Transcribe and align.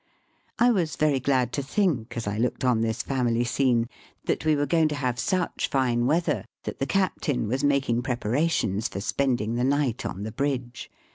I 0.57 0.71
was 0.71 0.95
very 0.95 1.19
glad 1.19 1.53
to 1.53 1.61
think, 1.61 2.17
as 2.17 2.25
I 2.25 2.39
looked 2.39 2.65
on 2.65 2.81
this 2.81 3.03
family 3.03 3.43
scene, 3.43 3.87
that 4.25 4.43
we 4.45 4.55
were 4.55 4.65
going 4.65 4.87
to 4.87 4.95
have 4.95 5.19
such 5.19 5.67
fine 5.67 6.07
weather 6.07 6.45
that 6.63 6.79
the 6.79 6.87
captain 6.87 7.47
was 7.47 7.63
making 7.63 7.97
preparar 7.97 8.01
Digitized 8.01 8.01
by 8.01 8.09
VjOOQIC 8.09 8.09
40 8.09 8.13
EAST 8.15 8.33
BY 8.33 8.45
WEST. 8.45 8.55
tions 8.55 8.87
for 8.87 8.99
spending 8.99 9.53
the 9.57 9.63
night 9.63 10.03
on 10.07 10.23
the 10.23 10.31
bridge. 10.31 10.89